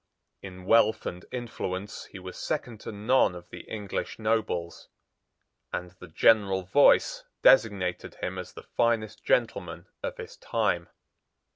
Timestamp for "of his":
10.01-10.37